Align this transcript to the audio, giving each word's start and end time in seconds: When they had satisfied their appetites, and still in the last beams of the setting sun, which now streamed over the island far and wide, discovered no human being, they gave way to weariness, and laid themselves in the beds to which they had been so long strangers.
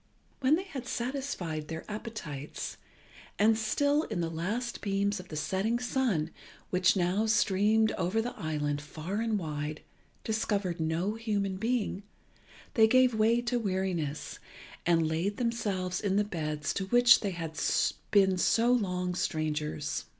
When 0.39 0.55
they 0.55 0.63
had 0.63 0.87
satisfied 0.87 1.67
their 1.67 1.85
appetites, 1.87 2.77
and 3.37 3.55
still 3.55 4.01
in 4.05 4.19
the 4.19 4.31
last 4.31 4.81
beams 4.81 5.19
of 5.19 5.27
the 5.27 5.35
setting 5.35 5.77
sun, 5.77 6.31
which 6.71 6.95
now 6.95 7.27
streamed 7.27 7.91
over 7.99 8.19
the 8.19 8.35
island 8.35 8.81
far 8.81 9.21
and 9.21 9.37
wide, 9.37 9.83
discovered 10.23 10.79
no 10.79 11.13
human 11.13 11.57
being, 11.57 12.01
they 12.73 12.87
gave 12.87 13.13
way 13.13 13.41
to 13.41 13.59
weariness, 13.59 14.39
and 14.87 15.07
laid 15.07 15.37
themselves 15.37 16.01
in 16.01 16.15
the 16.15 16.23
beds 16.23 16.73
to 16.73 16.87
which 16.87 17.19
they 17.19 17.29
had 17.29 17.55
been 18.09 18.39
so 18.39 18.71
long 18.71 19.13
strangers. 19.13 20.05